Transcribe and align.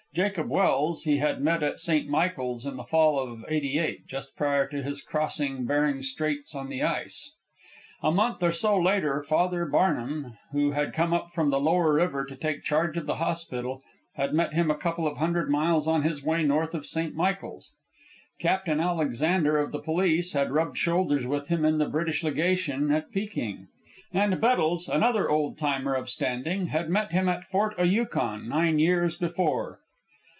Jacob 0.13 0.49
Welse 0.49 1.03
he 1.03 1.19
had 1.19 1.39
met 1.39 1.63
at 1.63 1.79
St. 1.79 2.05
Michael's 2.09 2.65
in 2.65 2.75
the 2.75 2.83
fall 2.83 3.17
of 3.17 3.45
'88, 3.47 4.05
just 4.07 4.35
prior 4.35 4.67
to 4.67 4.83
his 4.83 5.01
crossing 5.01 5.63
Bering 5.65 6.01
Straits 6.03 6.53
on 6.53 6.67
the 6.67 6.83
ice. 6.83 7.33
A 8.03 8.11
month 8.11 8.43
or 8.43 8.51
so 8.51 8.77
later, 8.77 9.23
Father 9.23 9.65
Barnum 9.65 10.35
(who 10.51 10.71
had 10.71 10.91
come 10.91 11.13
up 11.13 11.31
from 11.31 11.49
the 11.49 11.61
Lower 11.61 11.93
River 11.93 12.25
to 12.25 12.35
take 12.35 12.65
charge 12.65 12.97
of 12.97 13.05
the 13.05 13.15
hospital) 13.23 13.81
had 14.15 14.33
met 14.33 14.53
him 14.53 14.69
a 14.69 14.75
couple 14.75 15.07
of 15.07 15.15
hundred 15.15 15.49
miles 15.49 15.87
on 15.87 16.01
his 16.01 16.21
way 16.21 16.43
north 16.43 16.73
of 16.73 16.85
St. 16.85 17.15
Michael's. 17.15 17.73
Captain 18.37 18.81
Alexander, 18.81 19.57
of 19.57 19.71
the 19.71 19.79
Police, 19.79 20.33
had 20.33 20.51
rubbed 20.51 20.77
shoulders 20.77 21.25
with 21.25 21.47
him 21.47 21.63
in 21.63 21.77
the 21.77 21.87
British 21.87 22.21
Legation 22.21 22.91
at 22.91 23.11
Peking. 23.11 23.69
And 24.11 24.41
Bettles, 24.41 24.89
another 24.89 25.29
old 25.29 25.57
timer 25.57 25.93
of 25.93 26.09
standing, 26.09 26.67
had 26.67 26.89
met 26.89 27.13
him 27.13 27.29
at 27.29 27.45
Fort 27.45 27.75
o' 27.77 27.83
Yukon 27.83 28.49
nine 28.49 28.77
years 28.77 29.15
before. 29.15 29.79